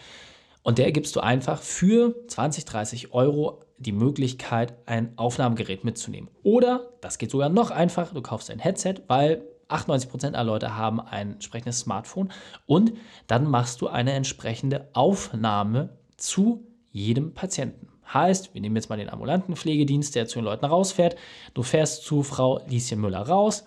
und 0.68 0.76
der 0.76 0.92
gibst 0.92 1.16
du 1.16 1.20
einfach 1.20 1.62
für 1.62 2.14
20, 2.26 2.66
30 2.66 3.14
Euro 3.14 3.62
die 3.78 3.90
Möglichkeit, 3.90 4.74
ein 4.84 5.16
Aufnahmegerät 5.16 5.82
mitzunehmen. 5.82 6.28
Oder, 6.42 6.90
das 7.00 7.16
geht 7.16 7.30
sogar 7.30 7.48
noch 7.48 7.70
einfacher, 7.70 8.12
du 8.12 8.20
kaufst 8.20 8.50
ein 8.50 8.58
Headset, 8.58 8.96
weil 9.06 9.40
98% 9.70 10.34
aller 10.34 10.44
Leute 10.44 10.76
haben 10.76 11.00
ein 11.00 11.32
entsprechendes 11.32 11.80
Smartphone 11.80 12.30
und 12.66 12.92
dann 13.28 13.46
machst 13.50 13.80
du 13.80 13.88
eine 13.88 14.12
entsprechende 14.12 14.90
Aufnahme 14.92 15.96
zu 16.18 16.66
jedem 16.90 17.32
Patienten. 17.32 17.88
Heißt, 18.12 18.52
wir 18.52 18.60
nehmen 18.60 18.76
jetzt 18.76 18.90
mal 18.90 18.98
den 18.98 19.08
ambulanten 19.08 19.56
Pflegedienst, 19.56 20.16
der 20.16 20.26
zu 20.26 20.38
den 20.38 20.44
Leuten 20.44 20.66
rausfährt. 20.66 21.16
Du 21.54 21.62
fährst 21.62 22.04
zu 22.04 22.22
Frau 22.22 22.60
Lieschen 22.66 23.00
Müller 23.00 23.26
raus. 23.26 23.64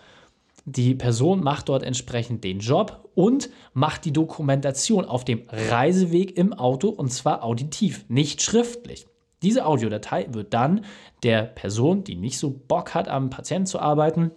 Die 0.66 0.96
Person 0.96 1.42
macht 1.42 1.70
dort 1.70 1.84
entsprechend 1.84 2.44
den 2.44 2.60
Job 2.60 3.10
und 3.16 3.50
macht 3.74 4.06
die 4.06 4.14
Dokumentation 4.14 5.06
auf 5.06 5.26
dem 5.26 5.44
Reiseweg 5.50 6.38
im 6.38 6.54
Auto 6.54 6.90
und 6.90 7.12
zwar 7.12 7.44
auditiv, 7.44 8.06
nicht 8.10 8.42
schriftlich. 8.42 9.08
Diese 9.42 9.66
Audiodatei 9.66 10.28
wird 10.32 10.54
dann 10.54 10.86
der 11.24 11.44
Person, 11.44 12.04
die 12.04 12.16
nicht 12.16 12.38
so 12.38 12.52
Bock 12.52 12.94
hat, 12.94 13.08
am 13.08 13.32
Patienten 13.32 13.66
zu 13.66 13.80
arbeiten, 13.80 14.32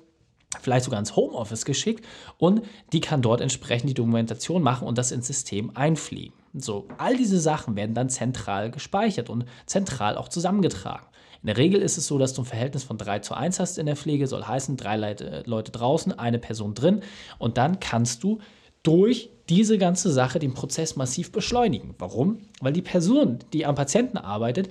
vielleicht 0.61 0.84
sogar 0.84 1.00
ins 1.00 1.16
Homeoffice 1.16 1.64
geschickt 1.64 2.04
und 2.38 2.62
die 2.92 3.00
kann 3.00 3.23
dort 3.23 3.40
entsprechend 3.40 3.90
die 3.90 3.94
Dokumentation 3.94 4.62
machen 4.62 4.87
und 4.87 4.99
das 4.99 5.12
ins 5.12 5.26
System 5.26 5.76
einfliegen. 5.76 6.34
So, 6.54 6.87
all 6.99 7.16
diese 7.16 7.40
Sachen 7.40 7.76
werden 7.76 7.94
dann 7.94 8.08
zentral 8.08 8.70
gespeichert 8.70 9.28
und 9.28 9.44
zentral 9.66 10.16
auch 10.16 10.28
zusammengetragen. 10.28 11.06
In 11.42 11.49
der 11.49 11.56
Regel 11.56 11.82
ist 11.82 11.99
es 11.99 12.06
so, 12.06 12.18
dass 12.18 12.32
du 12.32 12.42
ein 12.42 12.46
Verhältnis 12.46 12.84
von 12.84 12.96
3 12.96 13.18
zu 13.18 13.34
1 13.34 13.61
hast 13.61 13.76
in 13.76 13.87
der 13.87 13.96
Pflege, 13.96 14.26
soll 14.26 14.44
heißen, 14.44 14.76
drei 14.76 14.96
Leute, 14.96 15.42
Leute 15.46 15.73
draußen, 15.73 16.18
eine 16.18 16.38
Person 16.38 16.75
drin 16.75 17.02
und 17.38 17.58
dann 17.58 17.80
kannst 17.80 18.23
du 18.23 18.38
durch 18.82 19.30
diese 19.49 19.76
ganze 19.76 20.11
Sache 20.11 20.38
den 20.38 20.54
Prozess 20.54 20.96
massiv 20.96 21.32
beschleunigen. 21.32 21.94
Warum? 21.99 22.38
Weil 22.61 22.73
die 22.73 22.82
Person, 22.82 23.40
die 23.52 23.66
am 23.66 23.75
Patienten 23.75 24.16
arbeitet, 24.16 24.70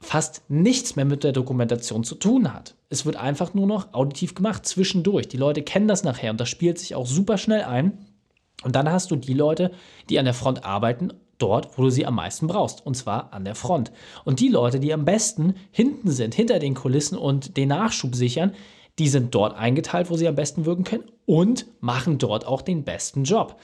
fast 0.00 0.42
nichts 0.48 0.96
mehr 0.96 1.04
mit 1.04 1.24
der 1.24 1.32
Dokumentation 1.32 2.04
zu 2.04 2.14
tun 2.14 2.52
hat. 2.52 2.74
Es 2.88 3.06
wird 3.06 3.16
einfach 3.16 3.54
nur 3.54 3.66
noch 3.66 3.92
auditiv 3.94 4.34
gemacht, 4.34 4.66
zwischendurch. 4.66 5.28
Die 5.28 5.36
Leute 5.36 5.62
kennen 5.62 5.88
das 5.88 6.04
nachher 6.04 6.30
und 6.30 6.40
das 6.40 6.48
spielt 6.48 6.78
sich 6.78 6.94
auch 6.94 7.06
super 7.06 7.38
schnell 7.38 7.62
ein. 7.62 8.06
Und 8.62 8.76
dann 8.76 8.90
hast 8.90 9.10
du 9.10 9.16
die 9.16 9.34
Leute, 9.34 9.72
die 10.08 10.18
an 10.18 10.24
der 10.24 10.34
Front 10.34 10.64
arbeiten, 10.64 11.12
dort, 11.38 11.76
wo 11.76 11.82
du 11.82 11.90
sie 11.90 12.06
am 12.06 12.14
meisten 12.14 12.46
brauchst, 12.46 12.84
und 12.84 12.96
zwar 12.96 13.32
an 13.32 13.44
der 13.44 13.54
Front. 13.54 13.92
Und 14.24 14.40
die 14.40 14.48
Leute, 14.48 14.80
die 14.80 14.92
am 14.92 15.04
besten 15.04 15.54
hinten 15.70 16.10
sind, 16.10 16.34
hinter 16.34 16.58
den 16.58 16.74
Kulissen 16.74 17.18
und 17.18 17.56
den 17.56 17.68
Nachschub 17.68 18.14
sichern, 18.14 18.54
die 18.98 19.08
sind 19.08 19.34
dort 19.34 19.54
eingeteilt, 19.54 20.10
wo 20.10 20.16
sie 20.16 20.28
am 20.28 20.34
besten 20.34 20.64
wirken 20.64 20.84
können 20.84 21.04
und 21.26 21.66
machen 21.80 22.18
dort 22.18 22.46
auch 22.46 22.62
den 22.62 22.84
besten 22.84 23.24
Job. 23.24 23.60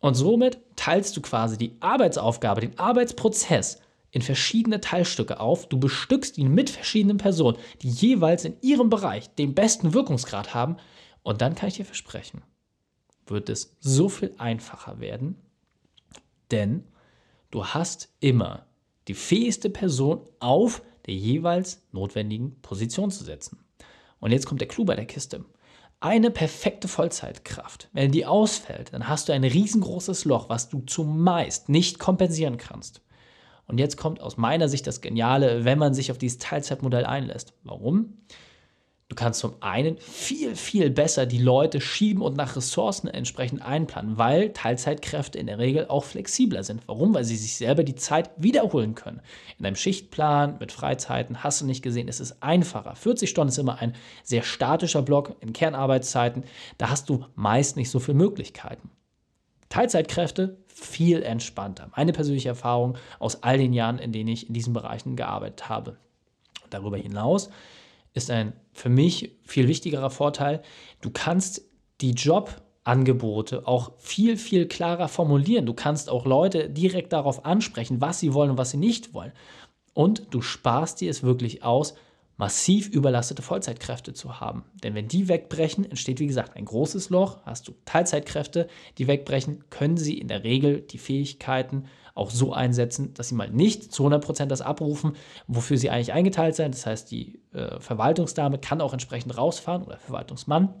Und 0.00 0.14
somit 0.14 0.58
teilst 0.76 1.16
du 1.16 1.20
quasi 1.20 1.58
die 1.58 1.76
Arbeitsaufgabe, 1.80 2.62
den 2.62 2.78
Arbeitsprozess 2.78 3.80
in 4.12 4.22
verschiedene 4.22 4.80
Teilstücke 4.80 5.40
auf. 5.40 5.68
Du 5.68 5.80
bestückst 5.80 6.38
ihn 6.38 6.54
mit 6.54 6.70
verschiedenen 6.70 7.16
Personen, 7.16 7.58
die 7.80 7.88
jeweils 7.88 8.44
in 8.44 8.56
ihrem 8.60 8.90
Bereich 8.90 9.34
den 9.34 9.54
besten 9.54 9.94
Wirkungsgrad 9.94 10.54
haben. 10.54 10.76
Und 11.22 11.40
dann 11.40 11.54
kann 11.54 11.68
ich 11.68 11.76
dir 11.76 11.84
versprechen, 11.84 12.42
wird 13.26 13.48
es 13.48 13.76
so 13.80 14.08
viel 14.08 14.34
einfacher 14.38 15.00
werden, 15.00 15.36
denn 16.50 16.84
du 17.50 17.64
hast 17.64 18.12
immer 18.20 18.66
die 19.08 19.14
fähigste 19.14 19.70
Person 19.70 20.28
auf 20.38 20.82
der 21.06 21.14
jeweils 21.14 21.82
notwendigen 21.92 22.60
Position 22.60 23.10
zu 23.10 23.24
setzen. 23.24 23.64
Und 24.20 24.30
jetzt 24.30 24.46
kommt 24.46 24.60
der 24.60 24.68
Clou 24.68 24.84
bei 24.84 24.94
der 24.94 25.06
Kiste. 25.06 25.44
Eine 26.00 26.30
perfekte 26.30 26.88
Vollzeitkraft, 26.88 27.88
wenn 27.92 28.12
die 28.12 28.26
ausfällt, 28.26 28.92
dann 28.92 29.08
hast 29.08 29.28
du 29.28 29.32
ein 29.32 29.44
riesengroßes 29.44 30.24
Loch, 30.24 30.48
was 30.48 30.68
du 30.68 30.80
zumeist 30.80 31.68
nicht 31.68 31.98
kompensieren 31.98 32.56
kannst. 32.58 33.00
Und 33.72 33.78
jetzt 33.78 33.96
kommt 33.96 34.20
aus 34.20 34.36
meiner 34.36 34.68
Sicht 34.68 34.86
das 34.86 35.00
Geniale, 35.00 35.64
wenn 35.64 35.78
man 35.78 35.94
sich 35.94 36.10
auf 36.10 36.18
dieses 36.18 36.36
Teilzeitmodell 36.36 37.06
einlässt. 37.06 37.54
Warum? 37.64 38.18
Du 39.08 39.16
kannst 39.16 39.40
zum 39.40 39.54
einen 39.60 39.96
viel, 39.96 40.56
viel 40.56 40.90
besser 40.90 41.24
die 41.24 41.38
Leute 41.38 41.80
schieben 41.80 42.22
und 42.22 42.36
nach 42.36 42.54
Ressourcen 42.54 43.08
entsprechend 43.08 43.62
einplanen, 43.62 44.18
weil 44.18 44.52
Teilzeitkräfte 44.52 45.38
in 45.38 45.46
der 45.46 45.58
Regel 45.58 45.86
auch 45.88 46.04
flexibler 46.04 46.64
sind. 46.64 46.82
Warum? 46.86 47.14
Weil 47.14 47.24
sie 47.24 47.36
sich 47.36 47.56
selber 47.56 47.82
die 47.82 47.94
Zeit 47.94 48.30
wiederholen 48.36 48.94
können. 48.94 49.22
In 49.58 49.64
einem 49.64 49.76
Schichtplan 49.76 50.58
mit 50.60 50.70
Freizeiten 50.70 51.42
hast 51.42 51.62
du 51.62 51.64
nicht 51.64 51.82
gesehen, 51.82 52.08
es 52.08 52.20
ist 52.20 52.42
einfacher. 52.42 52.94
40 52.94 53.30
Stunden 53.30 53.48
ist 53.48 53.58
immer 53.58 53.78
ein 53.80 53.94
sehr 54.22 54.42
statischer 54.42 55.00
Block 55.00 55.34
in 55.40 55.54
Kernarbeitszeiten. 55.54 56.44
Da 56.76 56.90
hast 56.90 57.08
du 57.08 57.24
meist 57.36 57.76
nicht 57.78 57.88
so 57.88 58.00
viele 58.00 58.18
Möglichkeiten. 58.18 58.90
Teilzeitkräfte 59.72 60.58
viel 60.74 61.22
entspannter. 61.22 61.90
Meine 61.96 62.12
persönliche 62.12 62.48
Erfahrung 62.48 62.96
aus 63.18 63.42
all 63.42 63.58
den 63.58 63.72
Jahren, 63.72 63.98
in 63.98 64.12
denen 64.12 64.28
ich 64.28 64.48
in 64.48 64.54
diesen 64.54 64.72
Bereichen 64.72 65.16
gearbeitet 65.16 65.68
habe. 65.68 65.96
darüber 66.70 66.96
hinaus 66.96 67.50
ist 68.14 68.30
ein 68.30 68.52
für 68.72 68.88
mich 68.88 69.36
viel 69.42 69.68
wichtigerer 69.68 70.10
Vorteil. 70.10 70.62
Du 71.00 71.10
kannst 71.10 71.62
die 72.00 72.12
Jobangebote 72.12 73.66
auch 73.66 73.92
viel, 73.98 74.36
viel 74.36 74.66
klarer 74.66 75.08
formulieren. 75.08 75.66
Du 75.66 75.74
kannst 75.74 76.10
auch 76.10 76.24
Leute 76.24 76.68
direkt 76.68 77.12
darauf 77.12 77.44
ansprechen, 77.44 78.00
was 78.00 78.20
sie 78.20 78.34
wollen 78.34 78.50
und 78.50 78.58
was 78.58 78.70
sie 78.70 78.76
nicht 78.76 79.14
wollen. 79.14 79.32
Und 79.94 80.26
du 80.30 80.40
sparst 80.40 81.00
dir 81.00 81.10
es 81.10 81.22
wirklich 81.22 81.62
aus, 81.62 81.94
massiv 82.42 82.88
überlastete 82.88 83.40
Vollzeitkräfte 83.40 84.14
zu 84.14 84.40
haben. 84.40 84.64
Denn 84.82 84.96
wenn 84.96 85.06
die 85.06 85.28
wegbrechen, 85.28 85.88
entsteht 85.88 86.18
wie 86.18 86.26
gesagt 86.26 86.56
ein 86.56 86.64
großes 86.64 87.08
Loch. 87.08 87.38
Hast 87.44 87.68
du 87.68 87.74
Teilzeitkräfte, 87.84 88.66
die 88.98 89.06
wegbrechen, 89.06 89.62
können 89.70 89.96
sie 89.96 90.18
in 90.18 90.26
der 90.26 90.42
Regel 90.42 90.80
die 90.80 90.98
Fähigkeiten 90.98 91.84
auch 92.16 92.30
so 92.30 92.52
einsetzen, 92.52 93.14
dass 93.14 93.28
sie 93.28 93.36
mal 93.36 93.48
nicht 93.48 93.92
zu 93.92 94.04
100% 94.04 94.46
das 94.46 94.60
abrufen, 94.60 95.12
wofür 95.46 95.78
sie 95.78 95.90
eigentlich 95.90 96.12
eingeteilt 96.12 96.56
sind. 96.56 96.74
Das 96.74 96.84
heißt, 96.84 97.12
die 97.12 97.38
äh, 97.52 97.78
Verwaltungsdame 97.78 98.58
kann 98.58 98.80
auch 98.80 98.92
entsprechend 98.92 99.38
rausfahren 99.38 99.84
oder 99.84 99.98
Verwaltungsmann. 99.98 100.74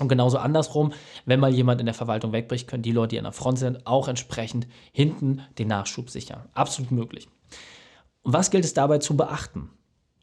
Und 0.00 0.08
genauso 0.08 0.38
andersrum, 0.38 0.94
wenn 1.26 1.38
mal 1.38 1.52
jemand 1.52 1.80
in 1.80 1.86
der 1.86 1.94
Verwaltung 1.94 2.32
wegbricht, 2.32 2.66
können 2.66 2.82
die 2.82 2.92
Leute, 2.92 3.10
die 3.10 3.18
an 3.18 3.24
der 3.24 3.32
Front 3.34 3.58
sind, 3.58 3.86
auch 3.86 4.08
entsprechend 4.08 4.68
hinten 4.90 5.42
den 5.58 5.68
Nachschub 5.68 6.08
sichern. 6.08 6.48
Absolut 6.54 6.92
möglich. 6.92 7.28
Und 8.22 8.32
was 8.32 8.50
gilt 8.50 8.64
es 8.64 8.72
dabei 8.72 9.00
zu 9.00 9.18
beachten? 9.18 9.68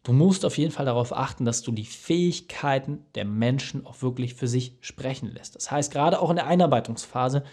Du 0.03 0.13
musst 0.13 0.45
auf 0.45 0.57
jeden 0.57 0.71
Fall 0.71 0.85
darauf 0.85 1.15
achten, 1.15 1.45
dass 1.45 1.61
du 1.61 1.71
die 1.71 1.85
Fähigkeiten 1.85 3.05
der 3.13 3.25
Menschen 3.25 3.85
auch 3.85 4.01
wirklich 4.01 4.33
für 4.33 4.47
sich 4.47 4.77
sprechen 4.81 5.31
lässt. 5.31 5.55
Das 5.55 5.69
heißt, 5.69 5.91
gerade 5.91 6.19
auch 6.19 6.31
in 6.31 6.37
der 6.37 6.47
Einarbeitungsphase 6.47 7.43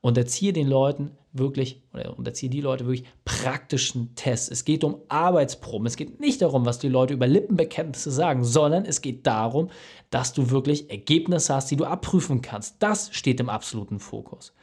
unterziehe 0.00 0.52
den 0.52 0.68
Leuten 0.68 1.18
wirklich, 1.32 1.82
oder 1.92 2.16
unterziehe 2.16 2.48
die 2.48 2.60
Leute 2.60 2.86
wirklich 2.86 3.08
praktischen 3.24 4.14
Tests. 4.14 4.48
Es 4.48 4.64
geht 4.64 4.84
um 4.84 5.00
Arbeitsproben. 5.08 5.86
Es 5.86 5.96
geht 5.96 6.20
nicht 6.20 6.42
darum, 6.42 6.64
was 6.64 6.78
die 6.78 6.88
Leute 6.88 7.12
über 7.12 7.26
Lippenbekenntnisse 7.26 8.12
sagen, 8.12 8.44
sondern 8.44 8.84
es 8.84 9.00
geht 9.02 9.26
darum, 9.26 9.70
dass 10.10 10.32
du 10.32 10.50
wirklich 10.50 10.90
Ergebnisse 10.90 11.56
hast, 11.56 11.72
die 11.72 11.76
du 11.76 11.86
abprüfen 11.86 12.40
kannst. 12.40 12.76
Das 12.78 13.10
steht 13.12 13.40
im 13.40 13.48
absoluten 13.48 13.98
Fokus. 13.98 14.54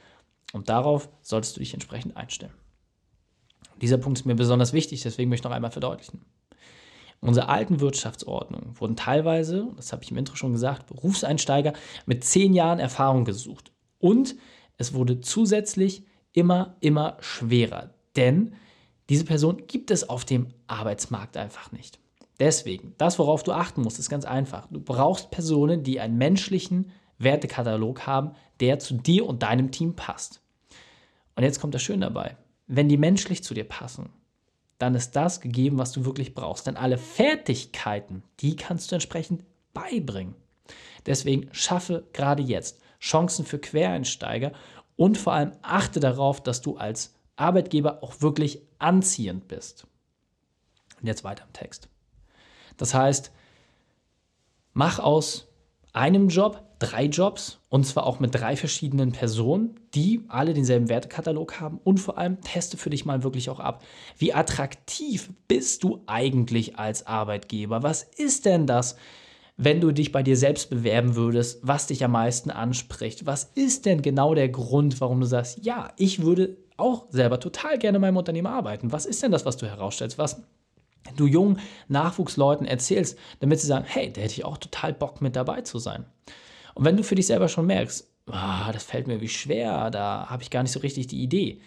Und 0.54 0.70
darauf 0.70 1.10
solltest 1.22 1.58
du 1.58 1.60
dich 1.60 1.74
entsprechend 1.74 2.16
einstellen. 2.16 2.54
Dieser 3.82 3.98
Punkt 3.98 4.20
ist 4.20 4.26
mir 4.26 4.36
besonders 4.36 4.72
wichtig, 4.72 5.02
deswegen 5.02 5.30
möchte 5.30 5.42
ich 5.42 5.50
noch 5.50 5.56
einmal 5.56 5.72
verdeutlichen. 5.72 6.22
Unserer 7.24 7.48
alten 7.48 7.80
Wirtschaftsordnung 7.80 8.74
wurden 8.80 8.98
teilweise, 8.98 9.68
das 9.77 9.94
habe 9.94 10.03
ich 10.03 10.12
im 10.12 10.18
Intro 10.18 10.36
schon 10.36 10.51
gesagt, 10.51 10.88
Berufseinsteiger 10.88 11.72
mit 12.06 12.25
zehn 12.25 12.53
Jahren 12.53 12.80
Erfahrung 12.80 13.24
gesucht. 13.24 13.72
Und 13.98 14.36
es 14.77 14.94
wurde 14.94 15.22
zusätzlich 15.22 16.06
immer, 16.34 16.75
immer 16.82 17.15
schwerer, 17.22 17.92
denn 18.18 18.56
diese 19.08 19.24
Person 19.24 19.63
gibt 19.68 19.89
es 19.89 20.10
auf 20.10 20.25
dem 20.25 20.48
Arbeitsmarkt 20.68 21.38
einfach 21.38 21.72
nicht. 21.72 21.98
Deswegen, 22.39 22.94
das, 22.98 23.20
worauf 23.20 23.44
du 23.44 23.53
achten 23.53 23.82
musst, 23.82 24.00
ist 24.00 24.10
ganz 24.10 24.25
einfach. 24.25 24.68
Du 24.70 24.82
brauchst 24.82 25.32
Personen, 25.32 25.84
die 25.84 26.01
einen 26.01 26.18
menschlichen 26.18 26.92
Wertekatalog 27.20 28.06
haben, 28.06 28.32
der 28.60 28.80
zu 28.80 28.96
dir 28.96 29.25
und 29.25 29.44
deinem 29.44 29.72
Team 29.72 29.96
passt. 29.96 30.42
Und 31.36 31.44
jetzt 31.44 31.62
kommt 31.62 31.74
das 31.74 31.84
Schöne 31.84 32.08
dabei. 32.08 32.36
Wenn 32.68 32.89
die 32.89 32.98
menschlich 32.98 33.44
zu 33.44 33.53
dir 33.53 33.63
passen, 33.63 34.10
dann 34.84 34.96
ist 34.96 35.16
das 35.16 35.40
gegeben, 35.40 35.78
was 35.78 35.94
du 35.94 36.04
wirklich 36.04 36.36
brauchst. 36.36 36.68
Denn 36.68 36.75
alle 36.75 36.98
Fertigkeiten, 36.98 38.22
die 38.42 38.58
kannst 38.58 38.92
du 38.92 38.96
entsprechend 38.96 39.46
beibringen. 39.74 40.36
Deswegen 41.06 41.48
schaffe 41.54 42.06
gerade 42.12 42.44
jetzt 42.44 42.82
Chancen 43.00 43.46
für 43.46 43.60
Quereinsteiger 43.60 44.52
und 44.98 45.18
vor 45.18 45.34
allem 45.34 45.54
achte 45.62 46.02
darauf, 46.02 46.44
dass 46.44 46.62
du 46.62 46.75
als 46.75 47.16
Arbeitgeber 47.38 48.04
auch 48.04 48.22
wirklich 48.22 48.62
anziehend 48.78 49.48
bist. 49.48 49.88
Und 51.00 51.08
jetzt 51.08 51.24
weiter 51.24 51.46
im 51.46 51.54
Text. 51.54 51.88
Das 52.75 52.94
heißt, 52.94 53.32
mach 54.74 55.00
aus 55.00 55.48
einem 55.94 56.28
Job 56.28 56.62
drei 56.84 57.06
Jobs 57.06 57.60
und 57.70 57.86
zwar 57.86 58.06
auch 58.06 58.20
mit 58.20 58.36
drei 58.36 58.56
verschiedenen 58.56 59.12
Personen, 59.12 59.80
die 59.94 60.22
alle 60.28 60.54
denselben 60.54 60.90
Wertekatalog 60.90 61.60
haben 61.60 61.80
und 61.84 62.00
vor 62.00 62.18
allem 62.18 62.42
teste 62.42 62.78
für 62.78 62.90
dich 62.90 63.06
mal 63.06 63.24
wirklich 63.24 63.50
auch 63.50 63.60
ab, 63.60 63.84
wie 64.18 64.34
attraktiv 64.34 65.32
bist 65.48 65.84
du 65.84 66.04
eigentlich 66.06 66.78
als 66.78 67.08
Arbeitgeber? 67.08 67.84
Was 67.84 68.04
ist 68.04 68.46
denn 68.46 68.68
das, 68.68 68.96
wenn 69.56 69.82
du 69.82 69.92
dich 69.92 70.12
bei 70.12 70.24
dir 70.24 70.36
selbst 70.36 70.70
bewerben 70.70 71.16
würdest, 71.16 71.60
was 71.62 71.88
dich 71.88 72.04
am 72.04 72.12
meisten 72.12 72.52
anspricht? 72.52 73.25
Was 73.25 73.46
ist 73.56 73.86
denn 73.86 74.02
genau 74.02 74.34
der 74.34 74.50
Grund, 74.50 75.00
warum 75.00 75.22
du 75.22 75.25
sagst, 75.25 75.60
ja, 75.63 75.92
ich 75.98 76.22
würde 76.22 76.58
auch 76.78 77.06
selber 77.12 77.40
total 77.40 77.78
gerne 77.78 77.98
in 77.98 78.02
meinem 78.02 78.18
Unternehmen 78.18 78.48
arbeiten? 78.48 78.92
Was 78.92 79.06
ist 79.06 79.24
denn 79.24 79.32
das, 79.32 79.46
was 79.46 79.58
du 79.58 79.68
herausstellst? 79.68 80.18
Was 80.18 80.42
du 81.16 81.28
jungen 81.28 81.60
Nachwuchsleuten 81.88 82.66
erzählst, 82.66 83.18
damit 83.40 83.60
sie 83.60 83.68
sagen, 83.68 83.86
hey, 83.88 84.12
da 84.12 84.22
hätte 84.22 84.34
ich 84.34 84.46
auch 84.46 84.58
total 84.58 84.94
Bock 84.94 85.22
mit 85.22 85.36
dabei 85.36 85.62
zu 85.62 85.80
sein. 85.80 86.06
Und 86.74 86.86
wenn 86.86 86.98
du 86.98 87.03
für 87.03 87.15
dich 87.15 87.27
selber 87.27 87.48
schon 87.48 87.65
merkst, 87.65 88.08
oh, 88.27 88.72
das 88.72 88.84
fällt 88.84 89.08
mir 89.08 89.22
wie 89.22 89.30
schwer, 89.30 89.92
da 89.92 90.27
habe 90.30 90.44
ich 90.44 90.50
gar 90.50 90.63
nicht 90.63 90.72
so 90.72 90.80
richtig 90.80 91.08
die 91.08 91.22
Idee, 91.22 91.62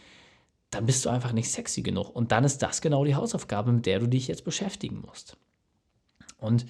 dann 0.70 0.86
bist 0.86 1.04
du 1.04 1.10
einfach 1.10 1.32
nicht 1.32 1.50
sexy 1.50 1.82
genug. 1.82 2.10
Und 2.14 2.32
dann 2.32 2.44
ist 2.44 2.58
das 2.58 2.80
genau 2.80 3.04
die 3.04 3.14
Hausaufgabe, 3.14 3.72
mit 3.72 3.86
der 3.86 4.00
du 4.00 4.08
dich 4.08 4.28
jetzt 4.28 4.44
beschäftigen 4.44 5.02
musst. 5.06 5.36
Und 6.38 6.66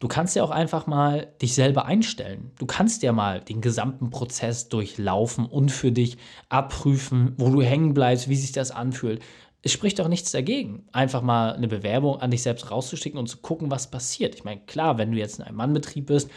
Du 0.00 0.06
kannst 0.06 0.36
ja 0.36 0.44
auch 0.44 0.50
einfach 0.50 0.86
mal 0.86 1.34
dich 1.42 1.54
selber 1.54 1.84
einstellen. 1.86 2.52
Du 2.58 2.66
kannst 2.66 3.02
ja 3.02 3.12
mal 3.12 3.40
den 3.40 3.60
gesamten 3.60 4.10
Prozess 4.10 4.68
durchlaufen 4.68 5.44
und 5.44 5.72
für 5.72 5.90
dich 5.90 6.18
abprüfen, 6.48 7.34
wo 7.36 7.50
du 7.50 7.62
hängen 7.62 7.94
bleibst, 7.94 8.28
wie 8.28 8.36
sich 8.36 8.52
das 8.52 8.70
anfühlt. 8.70 9.20
Es 9.62 9.72
spricht 9.72 9.98
doch 9.98 10.06
nichts 10.06 10.30
dagegen, 10.30 10.86
einfach 10.92 11.20
mal 11.20 11.52
eine 11.52 11.66
Bewerbung 11.66 12.20
an 12.20 12.30
dich 12.30 12.44
selbst 12.44 12.70
rauszuschicken 12.70 13.18
und 13.18 13.26
zu 13.26 13.38
gucken, 13.38 13.72
was 13.72 13.90
passiert. 13.90 14.36
Ich 14.36 14.44
meine, 14.44 14.60
klar, 14.60 14.98
wenn 14.98 15.10
du 15.10 15.18
jetzt 15.18 15.40
in 15.40 15.44
einem 15.44 15.56
Mannbetrieb 15.56 16.06
bist, 16.06 16.30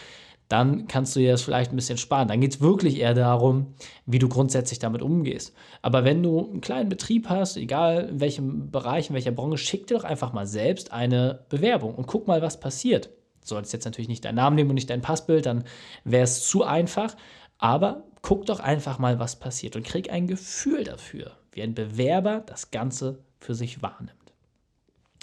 dann 0.52 0.88
kannst 0.88 1.16
du 1.16 1.22
dir 1.22 1.32
das 1.32 1.42
vielleicht 1.42 1.72
ein 1.72 1.78
bisschen 1.78 1.98
sparen. 1.98 2.28
Dann 2.28 2.42
geht 2.42 2.56
es 2.56 2.62
wirklich 2.62 3.00
eher 3.00 3.14
darum, 3.14 3.74
wie 4.06 4.20
du 4.20 4.28
grundsätzlich 4.28 4.80
damit 4.80 5.02
umgehst. 5.02 5.54
Aber 5.82 6.04
wenn 6.04 6.22
du 6.22 6.40
einen 6.40 6.62
kleinen 6.62 6.90
Betrieb 6.90 7.30
hast, 7.30 7.56
egal 7.56 8.10
in 8.10 8.20
welchem 8.20 8.70
Bereich, 8.70 9.10
in 9.10 9.16
welcher 9.16 9.32
Branche, 9.32 9.58
schick 9.58 9.88
dir 9.88 9.98
doch 9.98 10.04
einfach 10.04 10.34
mal 10.34 10.46
selbst 10.46 10.92
eine 10.92 11.46
Bewerbung 11.48 11.96
und 11.96 12.08
guck 12.08 12.28
mal, 12.28 12.42
was 12.42 12.60
passiert. 12.60 13.08
Du 13.42 13.48
solltest 13.48 13.74
jetzt 13.74 13.86
natürlich 13.86 14.10
nicht 14.10 14.26
deinen 14.26 14.36
Namen 14.36 14.58
nehmen 14.58 14.70
und 14.70 14.76
nicht 14.76 14.90
dein 14.90 15.02
Passbild, 15.02 15.46
dann 15.46 15.64
wäre 16.04 16.24
es 16.24 16.48
zu 16.48 16.64
einfach. 16.64 17.16
Aber 17.58 18.04
guck 18.22 18.46
doch 18.46 18.60
einfach 18.60 19.00
mal, 19.00 19.20
was 19.20 19.38
passiert 19.38 19.76
und 19.76 19.86
krieg 19.86 20.12
ein 20.12 20.28
Gefühl 20.28 20.84
dafür, 20.84 21.32
wie 21.54 21.62
ein 21.62 21.76
Bewerber 21.76 22.44
das 22.46 22.72
Ganze 22.72 23.20
für 23.40 23.56
sich 23.56 23.82
wahrnimmt. 23.82 24.16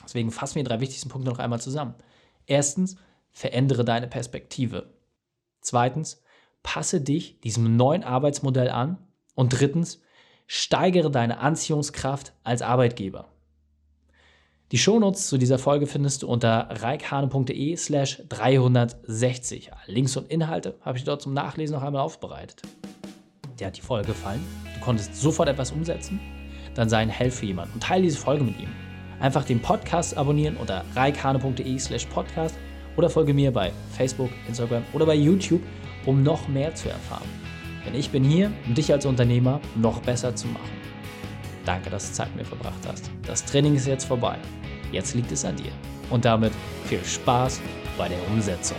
Deswegen 0.05 0.31
fassen 0.31 0.55
wir 0.55 0.63
die 0.63 0.69
drei 0.69 0.81
wichtigsten 0.81 1.11
Punkte 1.11 1.31
noch 1.31 1.39
einmal 1.39 1.61
zusammen. 1.61 1.95
Erstens, 2.47 2.97
verändere 3.31 3.85
deine 3.85 4.09
Perspektive. 4.09 4.98
Zweitens, 5.61 6.23
passe 6.63 7.01
dich 7.01 7.41
diesem 7.41 7.77
neuen 7.77 8.05
Arbeitsmodell 8.05 8.71
an. 8.71 8.99
Und 9.35 9.51
drittens, 9.51 10.03
steigere 10.47 11.11
deine 11.11 11.39
Anziehungskraft 11.39 12.33
als 12.43 12.63
Arbeitgeber. 12.63 13.29
Die 14.73 14.79
Shownotes 14.79 15.29
zu 15.29 15.39
dieser 15.39 15.59
Folge 15.59 15.87
findest 15.87 16.23
du 16.23 16.29
unter 16.29 16.69
reikhane.de 16.71 17.75
slash 17.77 18.23
360. 18.29 19.71
Links 19.87 20.17
und 20.17 20.31
Inhalte 20.31 20.79
habe 20.83 20.99
ich 20.99 21.05
dort 21.05 21.23
zum 21.23 21.33
Nachlesen 21.33 21.75
noch 21.75 21.83
einmal 21.83 22.03
aufbereitet. 22.03 22.63
Dir 23.59 23.69
hat 23.69 23.77
die 23.77 23.83
Folge 23.83 24.09
gefallen? 24.09 24.45
Du 24.75 24.81
konntest 24.81 25.17
sofort 25.17 25.49
etwas 25.49 25.73
umsetzen? 25.73 26.21
Dann 26.75 26.89
sei 26.91 26.99
ein 26.99 27.09
Held 27.09 27.33
für 27.33 27.47
jemanden 27.47 27.75
und 27.75 27.83
teile 27.83 28.03
diese 28.03 28.19
Folge 28.19 28.45
mit 28.45 28.61
ihm. 28.61 28.69
Einfach 29.21 29.45
den 29.45 29.61
Podcast 29.61 30.17
abonnieren 30.17 30.57
unter 30.59 30.85
reikhane.de 30.95 31.79
slash 31.79 32.07
podcast 32.07 32.55
oder 32.99 33.09
folge 33.09 33.33
mir 33.33 33.53
bei 33.53 33.71
Facebook, 33.97 34.31
Instagram 34.49 34.83
oder 34.93 35.07
bei 35.07 35.15
YouTube, 35.15 35.63
um 36.05 36.25
noch 36.25 36.49
mehr 36.49 36.75
zu 36.75 36.89
erfahren. 36.89 37.29
Denn 37.87 37.95
ich 37.95 38.11
bin 38.11 38.25
hier, 38.25 38.51
um 38.67 38.75
dich 38.75 38.93
als 38.93 39.07
Unternehmer 39.07 39.61
noch 39.77 40.03
besser 40.03 40.35
zu 40.35 40.49
machen. 40.49 40.69
Danke, 41.65 41.91
dass 41.91 42.09
du 42.09 42.15
Zeit 42.15 42.29
mit 42.35 42.39
mir 42.39 42.45
verbracht 42.45 42.81
hast. 42.89 43.09
Das 43.25 43.45
Training 43.45 43.77
ist 43.77 43.87
jetzt 43.87 44.05
vorbei. 44.05 44.37
Jetzt 44.91 45.15
liegt 45.15 45.31
es 45.31 45.45
an 45.45 45.55
dir. 45.55 45.71
Und 46.11 46.25
damit 46.25 46.53
viel 46.87 47.05
Spaß 47.05 47.61
bei 47.97 48.09
der 48.09 48.19
Umsetzung. 48.33 48.79